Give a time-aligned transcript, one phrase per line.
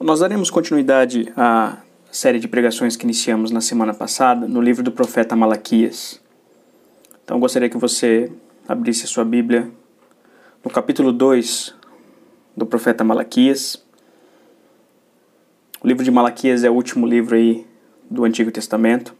[0.00, 1.78] Nós daremos continuidade à
[2.12, 6.20] série de pregações que iniciamos na semana passada no livro do profeta Malaquias.
[7.24, 8.30] Então gostaria que você
[8.68, 9.70] abrisse a sua Bíblia
[10.64, 11.74] no capítulo 2
[12.56, 13.84] do profeta Malaquias.
[15.82, 17.66] O livro de Malaquias é o último livro aí
[18.08, 19.12] do Antigo Testamento.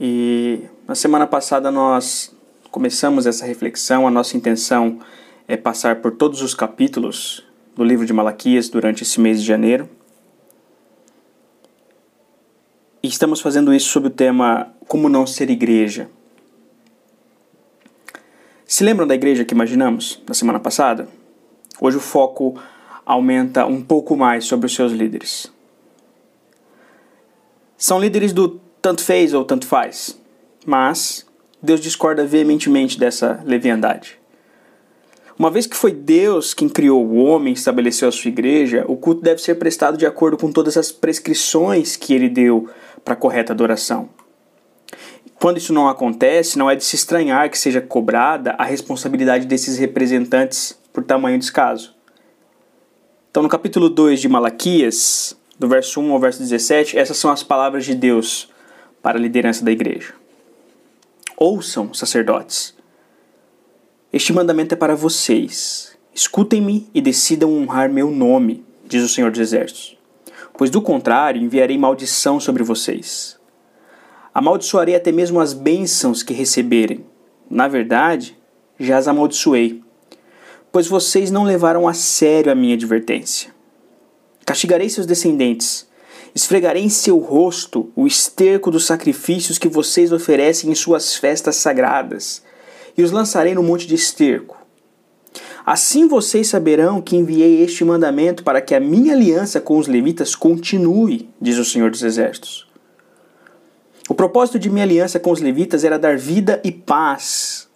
[0.00, 2.34] E na semana passada nós
[2.70, 5.00] começamos essa reflexão, a nossa intenção
[5.48, 7.44] é passar por todos os capítulos
[7.74, 9.88] do livro de Malaquias durante esse mês de janeiro.
[13.02, 16.08] E estamos fazendo isso sob o tema Como não ser igreja.
[18.64, 21.08] Se lembram da igreja que imaginamos na semana passada?
[21.80, 22.60] Hoje o foco
[23.04, 25.52] aumenta um pouco mais sobre os seus líderes.
[27.76, 30.18] São líderes do tanto fez ou tanto faz,
[30.66, 31.24] mas
[31.62, 34.18] Deus discorda veementemente dessa leviandade.
[35.38, 38.96] Uma vez que foi Deus quem criou o homem e estabeleceu a sua igreja, o
[38.96, 42.68] culto deve ser prestado de acordo com todas as prescrições que ele deu
[43.04, 44.08] para a correta adoração.
[45.38, 49.76] Quando isso não acontece, não é de se estranhar que seja cobrada a responsabilidade desses
[49.76, 51.94] representantes por tamanho descaso.
[53.30, 57.42] Então, no capítulo 2 de Malaquias, do verso 1 ao verso 17, essas são as
[57.42, 58.48] palavras de Deus
[59.02, 60.14] para a liderança da igreja.
[61.36, 62.76] Ouçam, sacerdotes
[64.16, 65.94] este mandamento é para vocês.
[66.14, 69.98] Escutem-me e decidam honrar meu nome, diz o Senhor dos Exércitos.
[70.56, 73.38] Pois do contrário, enviarei maldição sobre vocês.
[74.32, 77.04] Amaldiçoarei até mesmo as bênçãos que receberem.
[77.50, 78.38] Na verdade,
[78.80, 79.82] já as amaldiçoei,
[80.72, 83.54] pois vocês não levaram a sério a minha advertência.
[84.46, 85.86] Castigarei seus descendentes,
[86.34, 92.42] esfregarei em seu rosto o esterco dos sacrifícios que vocês oferecem em suas festas sagradas
[92.96, 94.56] e os lançarei no monte de esterco.
[95.64, 100.34] Assim vocês saberão que enviei este mandamento para que a minha aliança com os levitas
[100.34, 102.66] continue, diz o Senhor dos Exércitos.
[104.08, 107.68] O propósito de minha aliança com os levitas era dar vida e paz,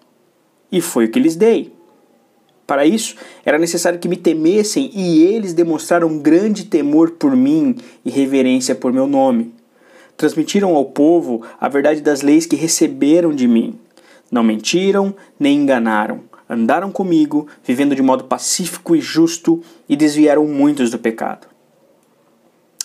[0.70, 1.72] e foi o que lhes dei.
[2.70, 8.10] Para isso, era necessário que me temessem, e eles demonstraram grande temor por mim e
[8.10, 9.52] reverência por meu nome.
[10.16, 13.76] Transmitiram ao povo a verdade das leis que receberam de mim
[14.30, 16.20] não mentiram nem enganaram.
[16.48, 21.48] Andaram comigo, vivendo de modo pacífico e justo, e desviaram muitos do pecado.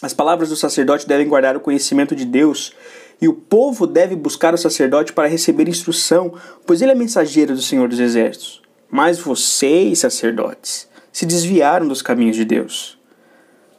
[0.01, 2.73] As palavras do sacerdote devem guardar o conhecimento de Deus,
[3.21, 6.33] e o povo deve buscar o sacerdote para receber instrução,
[6.65, 8.64] pois ele é mensageiro do Senhor dos Exércitos.
[8.89, 12.97] Mas vocês, sacerdotes, se desviaram dos caminhos de Deus.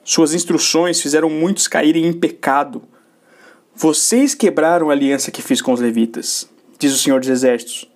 [0.04, 2.82] Suas instruções fizeram muitos caírem em pecado.
[3.74, 7.88] Vocês quebraram a aliança que fiz com os levitas diz o Senhor dos Exércitos.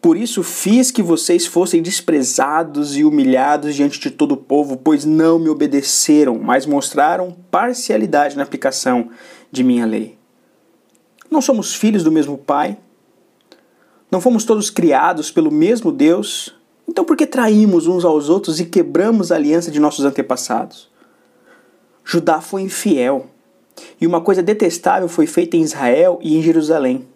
[0.00, 5.04] Por isso fiz que vocês fossem desprezados e humilhados diante de todo o povo, pois
[5.04, 9.10] não me obedeceram, mas mostraram parcialidade na aplicação
[9.50, 10.18] de minha lei.
[11.30, 12.76] Não somos filhos do mesmo Pai?
[14.12, 16.54] Não fomos todos criados pelo mesmo Deus?
[16.86, 20.90] Então por que traímos uns aos outros e quebramos a aliança de nossos antepassados?
[22.04, 23.28] Judá foi infiel,
[23.98, 27.08] e uma coisa detestável foi feita em Israel e em Jerusalém.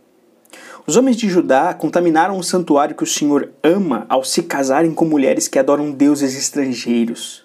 [0.86, 5.04] Os homens de Judá contaminaram o santuário que o Senhor ama ao se casarem com
[5.04, 7.44] mulheres que adoram deuses estrangeiros.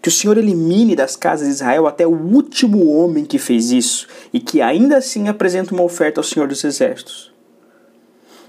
[0.00, 4.06] Que o Senhor elimine das casas de Israel até o último homem que fez isso
[4.32, 7.36] e que ainda assim apresenta uma oferta ao Senhor dos Exércitos.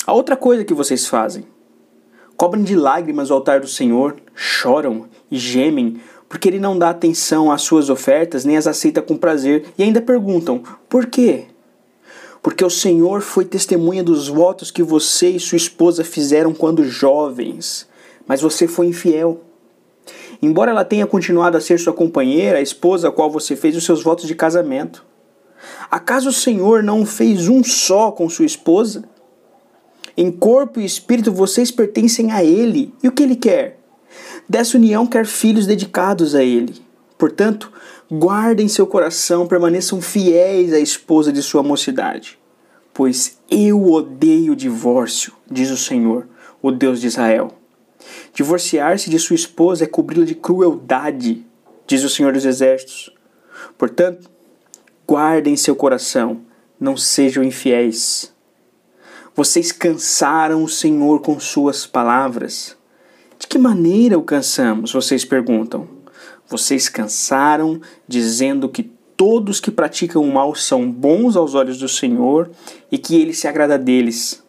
[0.10, 1.46] A outra coisa que vocês fazem:
[2.36, 7.52] cobrem de lágrimas o altar do Senhor, choram e gemem, porque ele não dá atenção
[7.52, 11.46] às suas ofertas nem as aceita com prazer, e ainda perguntam: por quê?
[12.42, 17.88] porque o Senhor foi testemunha dos votos que você e sua esposa fizeram quando jovens,
[18.26, 19.42] mas você foi infiel.
[20.42, 23.84] Embora ela tenha continuado a ser sua companheira, a esposa a qual você fez os
[23.86, 25.06] seus votos de casamento.
[25.92, 29.04] Acaso o Senhor não fez um só com sua esposa?
[30.22, 32.94] Em corpo e espírito vocês pertencem a Ele.
[33.02, 33.80] E o que Ele quer?
[34.50, 36.76] Dessa união quer filhos dedicados a Ele.
[37.18, 37.72] Portanto,
[38.12, 42.38] guardem seu coração, permaneçam fiéis à esposa de sua mocidade.
[42.94, 46.28] Pois eu odeio o divórcio, diz o Senhor,
[46.62, 47.54] o Deus de Israel.
[48.34, 51.46] Divorciar-se de sua esposa é cobri-la de crueldade,
[51.88, 53.10] diz o Senhor dos Exércitos.
[53.78, 54.30] Portanto,
[55.08, 56.42] guardem seu coração,
[56.78, 58.38] não sejam infiéis.
[59.40, 62.76] Vocês cansaram o Senhor com suas palavras.
[63.40, 64.92] De que maneira o cansamos?
[64.92, 65.88] Vocês perguntam.
[66.46, 68.84] Vocês cansaram dizendo que
[69.16, 72.52] todos que praticam o mal são bons aos olhos do Senhor
[72.92, 74.44] e que ele se agrada deles.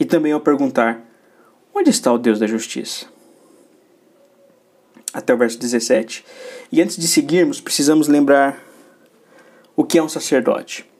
[0.00, 1.06] E também ao perguntar:
[1.74, 3.04] onde está o Deus da justiça?
[5.12, 6.24] Até o verso 17.
[6.72, 8.64] E antes de seguirmos, precisamos lembrar
[9.76, 10.90] o que é um sacerdote.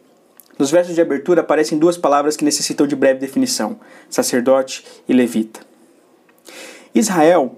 [0.59, 5.61] Nos versos de abertura aparecem duas palavras que necessitam de breve definição: sacerdote e levita.
[6.95, 7.57] Israel,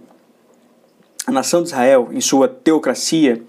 [1.26, 3.42] a nação de Israel, em sua teocracia,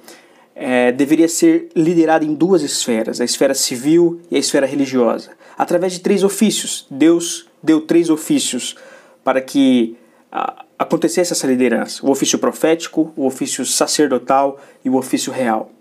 [0.56, 5.31] é, deveria ser liderada em duas esferas: a esfera civil e a esfera religiosa.
[5.57, 6.86] Através de três ofícios.
[6.89, 8.75] Deus deu três ofícios
[9.24, 9.95] para que
[10.31, 15.71] a, acontecesse essa liderança: o ofício profético, o ofício sacerdotal e o ofício real.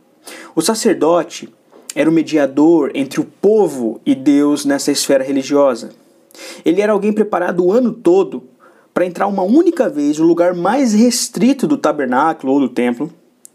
[0.54, 1.52] O sacerdote
[1.94, 5.90] era o mediador entre o povo e Deus nessa esfera religiosa.
[6.64, 8.42] Ele era alguém preparado o ano todo
[8.92, 13.12] para entrar uma única vez no lugar mais restrito do tabernáculo ou do templo,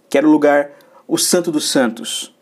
[0.10, 0.72] que era o lugar,
[1.08, 2.34] o Santo dos Santos,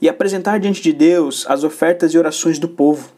[0.00, 3.10] e apresentar diante de Deus as ofertas e orações do povo.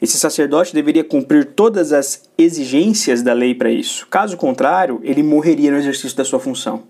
[0.00, 4.06] Esse sacerdote deveria cumprir todas as exigências da lei para isso.
[4.08, 6.82] Caso contrário, ele morreria no exercício da sua função.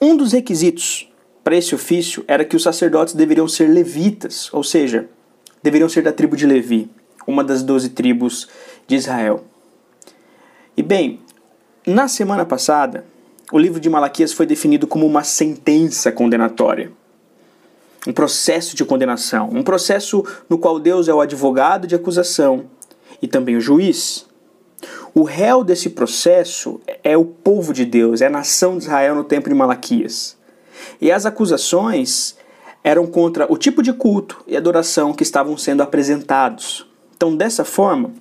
[0.00, 1.08] Um dos requisitos
[1.44, 5.06] para esse ofício era que os sacerdotes deveriam ser levitas, ou seja,
[5.62, 6.90] deveriam ser da tribo de Levi,
[7.26, 8.48] uma das doze tribos
[8.86, 9.44] de Israel.
[10.74, 11.20] E bem,
[11.86, 13.04] na semana passada,
[13.52, 16.90] o livro de Malaquias foi definido como uma sentença condenatória.
[18.06, 22.64] Um processo de condenação, um processo no qual Deus é o advogado de acusação
[23.20, 24.26] e também o juiz.
[25.14, 29.24] O réu desse processo é o povo de Deus, é a nação de Israel no
[29.24, 30.36] tempo de Malaquias.
[31.00, 32.36] E as acusações
[32.84, 36.86] eram contra o tipo de culto e adoração que estavam sendo apresentados.
[37.16, 38.12] Então, dessa forma,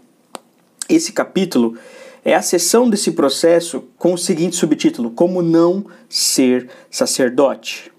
[0.89, 1.77] esse capítulo
[2.23, 7.91] é a sessão desse processo com o seguinte subtítulo: Como não ser sacerdote.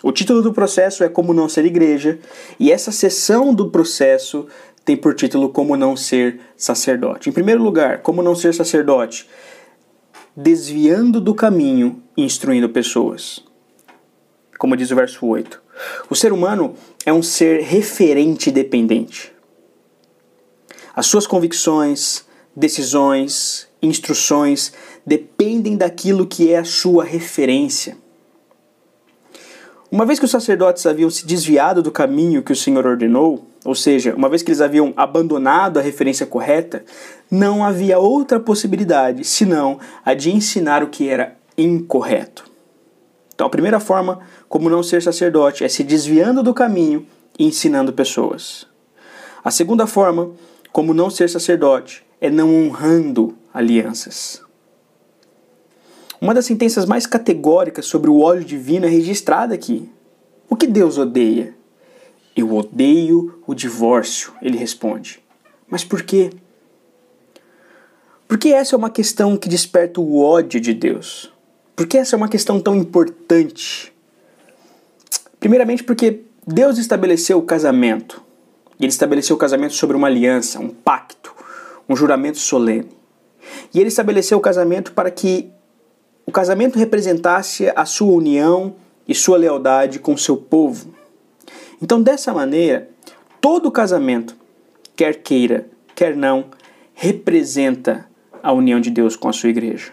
[0.00, 2.20] O título do processo é Como não ser igreja,
[2.60, 4.46] e essa sessão do processo
[4.84, 7.28] tem por título Como não ser sacerdote.
[7.28, 9.28] Em primeiro lugar, como não ser sacerdote?
[10.36, 13.42] Desviando do caminho instruindo pessoas
[14.58, 15.60] como diz o verso 8.
[16.08, 16.74] O ser humano
[17.04, 19.32] é um ser referente dependente.
[20.94, 22.24] As suas convicções,
[22.54, 24.72] decisões, instruções
[25.04, 27.96] dependem daquilo que é a sua referência.
[29.90, 33.74] Uma vez que os sacerdotes haviam se desviado do caminho que o Senhor ordenou, ou
[33.74, 36.84] seja, uma vez que eles haviam abandonado a referência correta,
[37.30, 42.53] não havia outra possibilidade senão a de ensinar o que era incorreto.
[43.34, 47.06] Então, a primeira forma como não ser sacerdote é se desviando do caminho
[47.38, 48.66] e ensinando pessoas.
[49.42, 50.32] A segunda forma
[50.72, 54.42] como não ser sacerdote é não honrando alianças.
[56.20, 59.90] Uma das sentenças mais categóricas sobre o óleo divino é registrada aqui.
[60.48, 61.54] O que Deus odeia?
[62.36, 65.22] Eu odeio o divórcio, ele responde.
[65.68, 66.30] Mas por quê?
[68.26, 71.33] Porque essa é uma questão que desperta o ódio de Deus.
[71.76, 73.92] Por que essa é uma questão tão importante?
[75.40, 78.22] Primeiramente, porque Deus estabeleceu o casamento.
[78.78, 81.34] E ele estabeleceu o casamento sobre uma aliança, um pacto,
[81.88, 82.88] um juramento solene.
[83.72, 85.50] E ele estabeleceu o casamento para que
[86.24, 90.94] o casamento representasse a sua união e sua lealdade com o seu povo.
[91.82, 92.88] Então, dessa maneira,
[93.40, 94.36] todo casamento,
[94.96, 96.46] quer queira, quer não,
[96.94, 98.08] representa
[98.42, 99.92] a união de Deus com a sua igreja.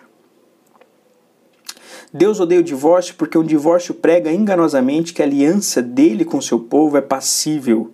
[2.13, 6.59] Deus odeia o divórcio porque o divórcio prega enganosamente que a aliança dele com seu
[6.59, 7.93] povo é passível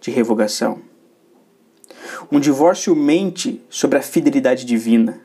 [0.00, 0.78] de revogação.
[2.30, 5.20] Um divórcio mente sobre a fidelidade divina.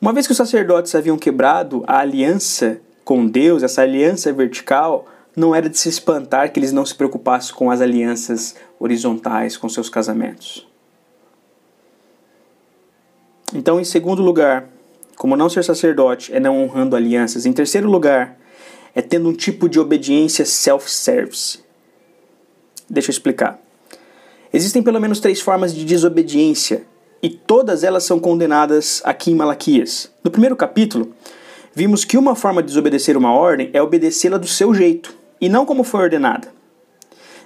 [0.00, 5.54] Uma vez que os sacerdotes haviam quebrado a aliança com Deus, essa aliança vertical, não
[5.54, 9.88] era de se espantar que eles não se preocupassem com as alianças horizontais, com seus
[9.88, 10.66] casamentos.
[13.54, 14.68] Então, em segundo lugar,
[15.22, 17.46] como não ser sacerdote é não honrando alianças.
[17.46, 18.36] Em terceiro lugar,
[18.92, 21.60] é tendo um tipo de obediência self-service.
[22.90, 23.56] Deixa eu explicar.
[24.52, 26.82] Existem pelo menos três formas de desobediência
[27.22, 30.10] e todas elas são condenadas aqui em Malaquias.
[30.24, 31.14] No primeiro capítulo,
[31.72, 35.64] vimos que uma forma de desobedecer uma ordem é obedecê-la do seu jeito e não
[35.64, 36.48] como foi ordenada.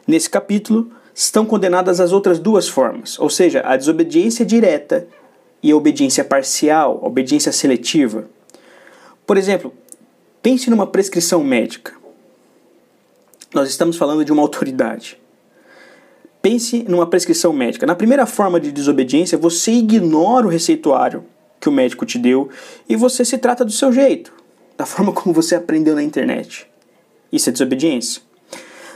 [0.07, 5.07] Nesse capítulo, estão condenadas as outras duas formas, ou seja, a desobediência direta
[5.67, 8.31] e obediência parcial, obediência seletiva.
[9.27, 9.75] Por exemplo,
[10.41, 11.93] pense numa prescrição médica.
[13.53, 15.19] Nós estamos falando de uma autoridade.
[16.41, 17.85] Pense numa prescrição médica.
[17.85, 21.25] Na primeira forma de desobediência, você ignora o receituário
[21.59, 22.49] que o médico te deu
[22.89, 24.33] e você se trata do seu jeito.
[24.79, 26.69] da forma como você aprendeu na internet.
[27.33, 28.23] Isso é desobediência.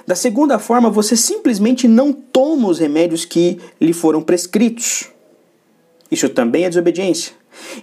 [0.07, 5.11] Da segunda forma, você simplesmente não toma os remédios que lhe foram prescritos.
[6.11, 7.35] Isso também é desobediência.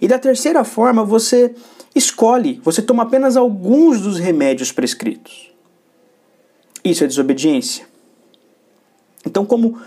[0.02, 1.54] E da terceira forma, você
[1.96, 5.52] escolhe, você toma apenas alguns dos remédios prescritos.
[6.84, 7.88] Isso é desobediência.
[9.26, 9.80] Então, como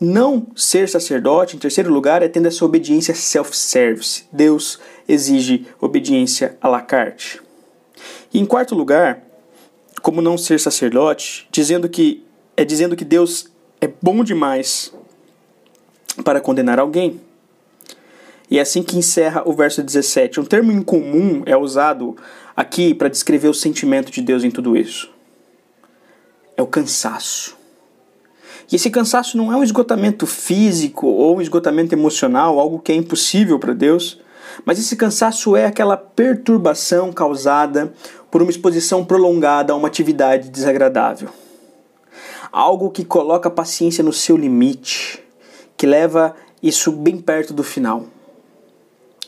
[0.00, 4.24] não ser sacerdote, em terceiro lugar, é tendo essa obediência self-service.
[4.32, 7.40] Deus exige obediência à la carte.
[8.32, 9.22] E em quarto lugar,
[10.02, 12.24] como não ser sacerdote, dizendo que
[12.56, 13.46] é dizendo que Deus
[13.80, 14.92] é bom demais
[16.22, 17.20] para condenar alguém.
[18.54, 20.38] E é assim que encerra o verso 17.
[20.38, 22.16] Um termo incomum é usado
[22.56, 25.10] aqui para descrever o sentimento de Deus em tudo isso.
[26.56, 27.56] É o cansaço.
[28.70, 32.94] E esse cansaço não é um esgotamento físico ou um esgotamento emocional, algo que é
[32.94, 34.20] impossível para Deus,
[34.64, 37.92] mas esse cansaço é aquela perturbação causada
[38.30, 41.28] por uma exposição prolongada a uma atividade desagradável.
[42.52, 45.20] Algo que coloca a paciência no seu limite,
[45.76, 48.13] que leva isso bem perto do final.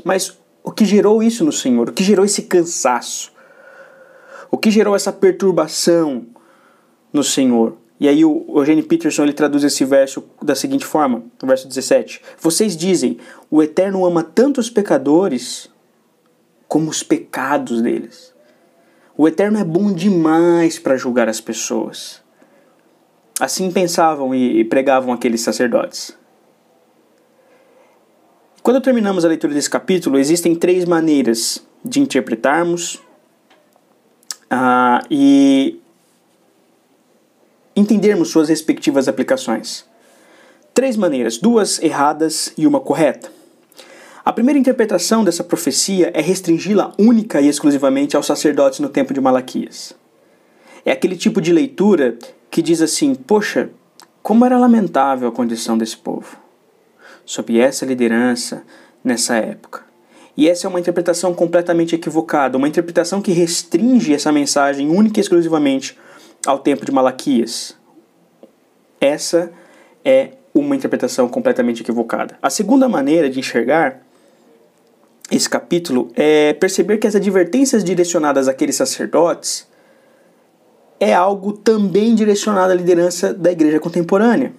[0.05, 1.89] Mas o que gerou isso no Senhor?
[1.89, 3.33] O que gerou esse cansaço?
[4.51, 6.27] O que gerou essa perturbação
[7.13, 7.77] no Senhor?
[7.99, 12.21] E aí o Eugene Peterson ele traduz esse verso da seguinte forma, no verso 17:
[12.39, 13.19] Vocês dizem,
[13.51, 15.71] o Eterno ama tanto os pecadores
[16.69, 18.35] como os pecados deles.
[19.17, 22.21] O Eterno é bom demais para julgar as pessoas.
[23.41, 26.17] Assim pensavam e pregavam aqueles sacerdotes.
[28.67, 32.97] Quando terminamos a leitura desse capítulo, existem três maneiras de interpretarmos
[34.51, 35.81] uh, e
[37.77, 39.85] entendermos suas respectivas aplicações.
[40.75, 43.31] Três maneiras, duas erradas e uma correta.
[44.25, 49.21] A primeira interpretação dessa profecia é restringi-la única e exclusivamente aos sacerdotes no tempo de
[49.21, 49.95] Malaquias.
[50.85, 52.19] É aquele tipo de leitura
[52.51, 53.71] que diz assim: Poxa,
[54.25, 56.46] como era lamentável a condição desse povo,
[57.27, 58.63] sob essa liderança
[59.05, 59.85] nessa época.
[60.37, 65.23] E essa é uma interpretação completamente equivocada, uma interpretação que restringe essa mensagem única e
[65.23, 65.99] exclusivamente
[66.47, 67.77] ao tempo de Malaquias.
[69.01, 69.51] Essa
[70.05, 72.39] é uma interpretação completamente equivocada.
[72.41, 74.01] A segunda maneira de enxergar
[75.31, 79.67] esse capítulo é perceber que as advertências direcionadas àqueles sacerdotes
[81.01, 84.53] é algo também direcionado à liderança da igreja contemporânea.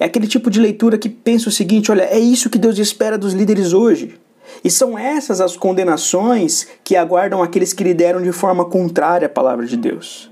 [0.00, 3.18] É aquele tipo de leitura que pensa o seguinte: olha, é isso que Deus espera
[3.18, 4.18] dos líderes hoje.
[4.64, 9.66] E são essas as condenações que aguardam aqueles que lideram de forma contrária à palavra
[9.66, 10.30] de Deus.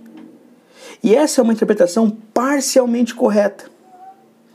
[1.04, 3.66] E essa é uma interpretação parcialmente correta.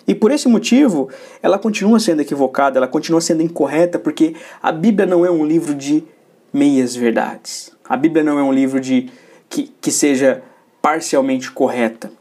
[0.06, 1.10] E por esse motivo,
[1.42, 5.74] ela continua sendo equivocada, ela continua sendo incorreta, porque a Bíblia não é um livro
[5.74, 6.04] de
[6.52, 7.72] meias verdades.
[7.88, 9.10] A Bíblia não é um livro de
[9.50, 10.44] que, que seja
[10.82, 12.12] parcialmente correta.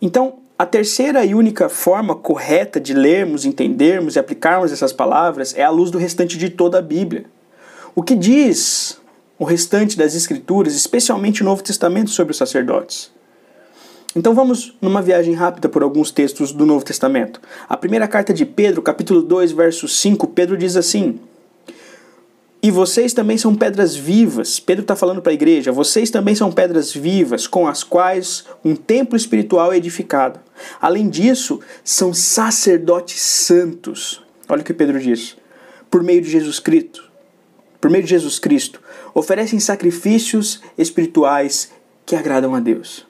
[0.00, 5.62] Então, a terceira e única forma correta de lermos, entendermos e aplicarmos essas palavras é
[5.62, 7.26] à luz do restante de toda a Bíblia.
[7.94, 8.98] O que diz
[9.38, 13.12] o restante das Escrituras, especialmente o Novo Testamento, sobre os sacerdotes.
[14.16, 17.42] Então vamos numa viagem rápida por alguns textos do Novo Testamento.
[17.68, 21.20] A primeira carta de Pedro, capítulo 2, verso 5, Pedro diz assim:
[22.64, 24.58] E vocês também são pedras vivas.
[24.58, 28.74] Pedro está falando para a igreja: vocês também são pedras vivas, com as quais um
[28.74, 30.40] templo espiritual é edificado.
[30.80, 34.22] Além disso, são sacerdotes santos.
[34.48, 35.36] Olha o que Pedro diz:
[35.90, 37.04] por meio de Jesus Cristo.
[37.82, 38.80] Por meio de Jesus Cristo,
[39.12, 41.70] oferecem sacrifícios espirituais
[42.06, 43.06] que agradam a Deus.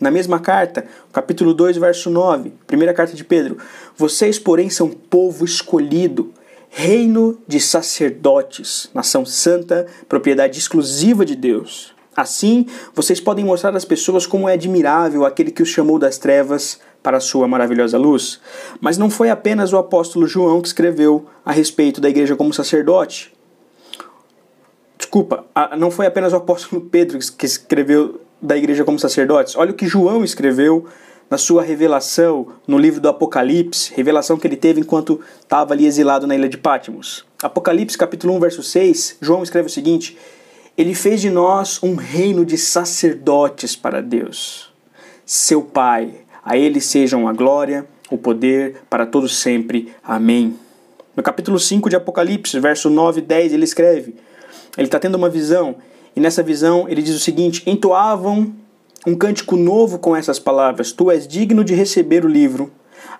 [0.00, 3.58] Na mesma carta, capítulo 2, verso 9, primeira carta de Pedro:
[3.96, 6.32] Vocês, porém, são povo escolhido,
[6.74, 11.92] reino de sacerdotes, nação santa, propriedade exclusiva de Deus.
[12.16, 16.80] Assim, vocês podem mostrar às pessoas como é admirável aquele que os chamou das trevas
[17.02, 18.40] para a sua maravilhosa luz.
[18.80, 23.34] Mas não foi apenas o apóstolo João que escreveu a respeito da igreja como sacerdote.
[24.96, 25.44] Desculpa,
[25.78, 29.56] não foi apenas o apóstolo Pedro que escreveu da igreja como sacerdotes.
[29.56, 30.86] Olha o que João escreveu
[31.32, 36.26] na sua revelação no livro do Apocalipse, revelação que ele teve enquanto estava ali exilado
[36.26, 37.24] na ilha de Patmos.
[37.42, 40.18] Apocalipse capítulo 1, verso 6, João escreve o seguinte:
[40.76, 44.70] Ele fez de nós um reino de sacerdotes para Deus,
[45.24, 46.16] seu Pai.
[46.44, 49.90] A ele sejam a glória, o poder para todos sempre.
[50.04, 50.54] Amém.
[51.16, 54.16] No capítulo 5 de Apocalipse, verso 9 e 10, ele escreve:
[54.76, 55.76] ele está tendo uma visão,
[56.14, 58.54] e nessa visão ele diz o seguinte: entoavam
[59.06, 62.70] um cântico novo com essas palavras: Tu és digno de receber o livro,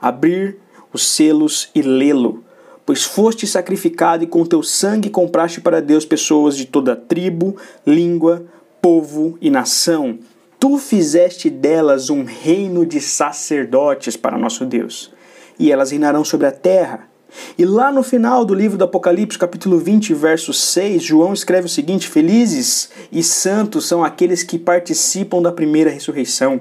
[0.00, 0.56] abrir
[0.92, 2.44] os selos e lê-lo,
[2.84, 8.44] pois foste sacrificado e com teu sangue compraste para Deus pessoas de toda tribo, língua,
[8.80, 10.18] povo e nação.
[10.58, 15.12] Tu fizeste delas um reino de sacerdotes para nosso Deus,
[15.58, 17.11] e elas reinarão sobre a terra.
[17.58, 21.70] E lá no final do livro do Apocalipse, capítulo 20, verso 6, João escreve o
[21.70, 26.60] seguinte: Felizes e santos são aqueles que participam da primeira ressurreição.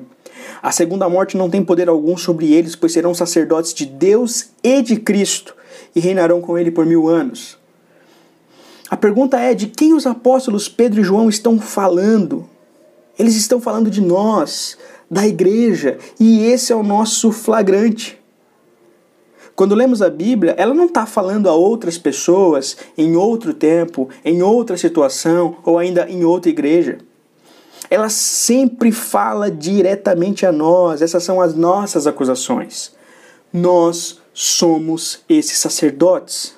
[0.62, 4.82] A segunda morte não tem poder algum sobre eles, pois serão sacerdotes de Deus e
[4.82, 5.56] de Cristo
[5.96, 7.58] e reinarão com ele por mil anos.
[8.90, 12.48] A pergunta é: de quem os apóstolos Pedro e João estão falando?
[13.18, 14.78] Eles estão falando de nós,
[15.10, 18.21] da igreja, e esse é o nosso flagrante.
[19.62, 24.42] Quando lemos a Bíblia, ela não está falando a outras pessoas em outro tempo, em
[24.42, 26.98] outra situação ou ainda em outra igreja.
[27.88, 32.92] Ela sempre fala diretamente a nós, essas são as nossas acusações.
[33.54, 36.56] Nós somos esses sacerdotes.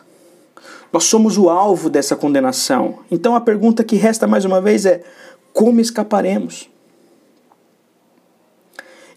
[0.89, 3.00] Nós somos o alvo dessa condenação.
[3.12, 5.03] Então a pergunta que resta mais uma vez é:
[5.51, 6.69] como escaparemos?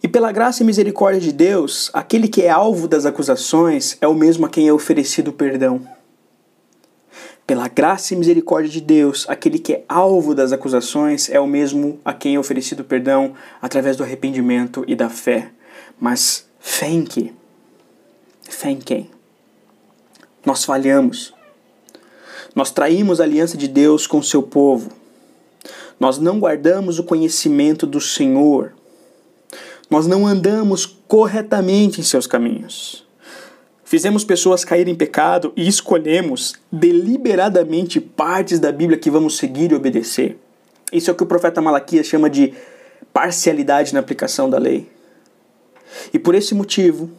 [0.03, 4.15] E pela graça e misericórdia de Deus, aquele que é alvo das acusações é o
[4.15, 5.87] mesmo a quem é oferecido perdão.
[7.47, 12.01] Pela graça e misericórdia de Deus, aquele que é alvo das acusações é o mesmo
[12.05, 15.51] a quem é oferecido perdão através do arrependimento e da fé.
[15.99, 17.33] Mas fé em quê?
[18.43, 19.11] Fé em quem?
[20.45, 21.33] Nós falhamos.
[22.55, 24.91] Nós traímos a aliança de Deus com o seu povo.
[26.01, 28.73] Nós não guardamos o conhecimento do Senhor.
[29.89, 33.07] Nós não andamos corretamente em seus caminhos.
[33.85, 39.77] Fizemos pessoas caírem em pecado e escolhemos deliberadamente partes da Bíblia que vamos seguir e
[39.77, 40.37] obedecer.
[40.93, 42.53] Isso é o que o profeta Malaquias chama de
[43.13, 44.89] parcialidade na aplicação da lei.
[46.13, 47.11] E por esse motivo,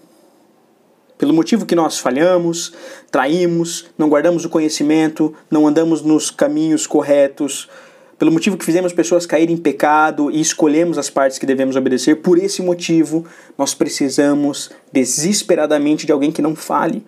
[1.17, 2.73] pelo motivo que nós falhamos,
[3.09, 7.69] traímos, não guardamos o conhecimento, não andamos nos caminhos corretos,
[8.17, 12.15] pelo motivo que fizemos pessoas caírem em pecado e escolhemos as partes que devemos obedecer,
[12.17, 13.25] por esse motivo
[13.57, 17.05] nós precisamos desesperadamente de alguém que não fale,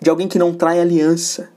[0.00, 1.50] de alguém que não traia aliança,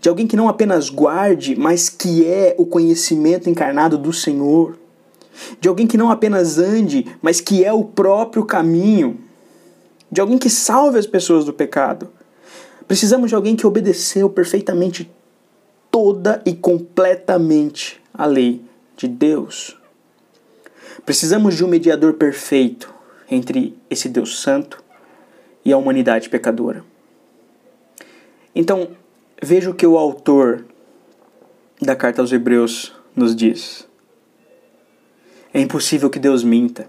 [0.00, 4.78] de alguém que não apenas guarde, mas que é o conhecimento encarnado do Senhor,
[5.60, 9.18] de alguém que não apenas ande, mas que é o próprio caminho
[10.10, 12.08] de alguém que salve as pessoas do pecado.
[12.86, 15.10] Precisamos de alguém que obedeceu perfeitamente
[15.90, 18.62] toda e completamente a lei
[18.96, 19.76] de Deus.
[21.04, 22.92] Precisamos de um mediador perfeito
[23.30, 24.82] entre esse Deus Santo
[25.64, 26.84] e a humanidade pecadora.
[28.54, 28.88] Então,
[29.42, 30.64] veja o que o autor
[31.80, 33.86] da carta aos Hebreus nos diz.
[35.52, 36.88] É impossível que Deus minta.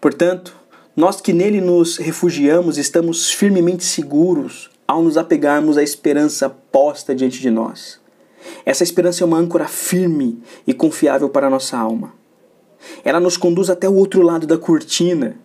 [0.00, 0.56] Portanto,
[0.96, 7.40] nós que nele nos refugiamos estamos firmemente seguros ao nos apegarmos à esperança posta diante
[7.40, 8.00] de nós.
[8.66, 12.12] Essa esperança é uma âncora firme e confiável para a nossa alma.
[13.04, 15.36] Ela nos conduz até o outro lado da cortina.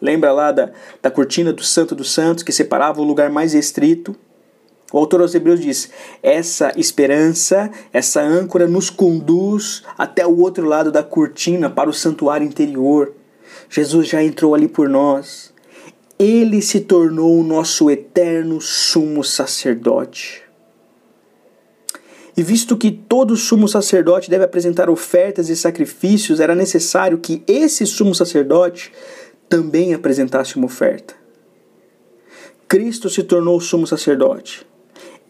[0.00, 0.70] Lembra lá da,
[1.02, 4.14] da cortina do Santo dos Santos que separava o lugar mais restrito?
[4.92, 5.90] O autor aos Hebreus diz:
[6.22, 12.46] essa esperança, essa âncora nos conduz até o outro lado da cortina para o santuário
[12.46, 13.12] interior,
[13.68, 15.52] Jesus já entrou ali por nós.
[16.18, 20.42] Ele se tornou o nosso eterno sumo sacerdote.
[22.36, 27.86] E visto que todo sumo sacerdote deve apresentar ofertas e sacrifícios, era necessário que esse
[27.86, 28.92] sumo sacerdote
[29.48, 31.14] também apresentasse uma oferta.
[32.66, 34.66] Cristo se tornou sumo sacerdote.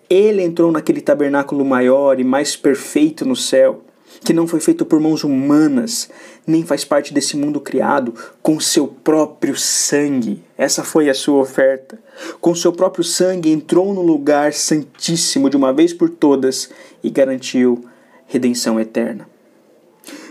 [0.08, 3.84] Ele entrou naquele tabernáculo maior e mais perfeito no céu
[4.20, 6.08] que não foi feito por mãos humanas,
[6.46, 10.42] nem faz parte desse mundo criado, com seu próprio sangue.
[10.56, 11.98] Essa foi a sua oferta.
[12.40, 16.70] Com seu próprio sangue entrou no lugar santíssimo de uma vez por todas
[17.02, 17.84] e garantiu
[18.26, 19.28] redenção eterna.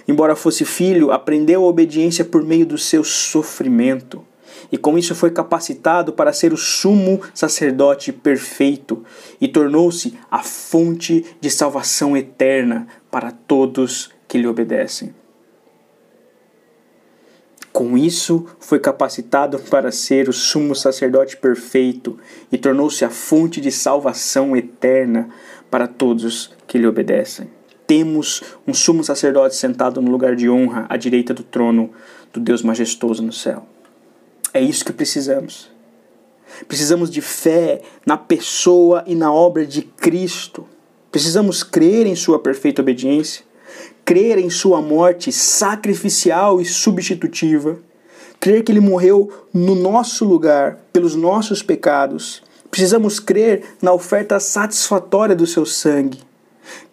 [0.08, 4.24] Embora fosse filho, aprendeu a obediência por meio do seu sofrimento
[4.72, 9.04] e com isso foi capacitado para ser o sumo sacerdote perfeito
[9.40, 15.14] e tornou-se a fonte de salvação eterna para todos que lhe obedecem.
[17.78, 22.18] Com isso, foi capacitado para ser o sumo sacerdote perfeito
[22.52, 25.30] e tornou-se a fonte de salvação eterna
[25.70, 27.50] para todos que lhe obedecem.
[27.86, 31.92] Temos um sumo sacerdote sentado no lugar de honra à direita do trono
[32.34, 33.68] do Deus majestoso no céu.
[34.54, 35.70] É isso que precisamos.
[36.68, 40.68] Precisamos de fé na pessoa e na obra de Cristo.
[41.12, 43.44] Precisamos crer em Sua perfeita obediência,
[44.04, 47.80] crer em Sua morte sacrificial e substitutiva,
[48.40, 52.44] crer que Ele morreu no nosso lugar, pelos nossos pecados.
[52.70, 56.20] Precisamos crer na oferta satisfatória do seu sangue,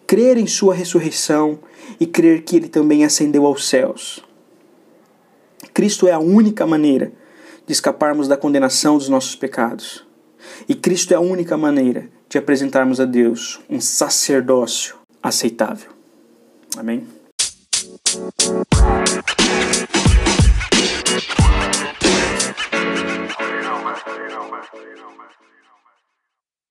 [0.07, 1.59] crer em sua ressurreição
[1.99, 4.23] e crer que ele também ascendeu aos céus.
[5.73, 7.11] Cristo é a única maneira
[7.67, 10.05] de escaparmos da condenação dos nossos pecados.
[10.69, 15.89] E Cristo é a única maneira de apresentarmos a Deus um sacerdócio aceitável.
[16.77, 17.07] Amém?